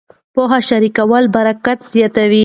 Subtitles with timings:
[0.33, 2.39] پوهه شریکول برکت زیاتوي.